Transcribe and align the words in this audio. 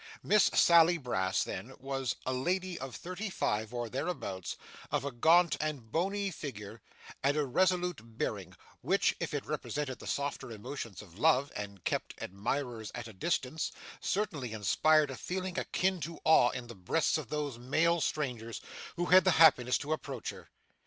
Miss 0.23 0.45
Sally 0.55 0.97
Brass, 0.97 1.43
then, 1.43 1.75
was 1.79 2.15
a 2.25 2.33
lady 2.33 2.75
of 2.79 2.95
thirty 2.95 3.29
five 3.29 3.71
or 3.71 3.87
thereabouts, 3.87 4.57
of 4.91 5.05
a 5.05 5.11
gaunt 5.11 5.57
and 5.61 5.91
bony 5.91 6.31
figure, 6.31 6.81
and 7.23 7.37
a 7.37 7.45
resolute 7.45 8.01
bearing, 8.17 8.55
which 8.81 9.15
if 9.19 9.31
it 9.31 9.45
repressed 9.45 9.99
the 9.99 10.07
softer 10.07 10.49
emotions 10.51 11.03
of 11.03 11.19
love, 11.19 11.51
and 11.55 11.83
kept 11.83 12.15
admirers 12.19 12.91
at 12.95 13.07
a 13.07 13.13
distance, 13.13 13.71
certainly 13.99 14.53
inspired 14.53 15.11
a 15.11 15.15
feeling 15.15 15.59
akin 15.59 16.01
to 16.01 16.17
awe 16.25 16.49
in 16.49 16.65
the 16.65 16.73
breasts 16.73 17.19
of 17.19 17.29
those 17.29 17.59
male 17.59 18.01
strangers 18.01 18.59
who 18.95 19.05
had 19.05 19.23
the 19.23 19.29
happiness 19.37 19.77
to 19.77 19.93
approach 19.93 20.31
her. 20.31 20.49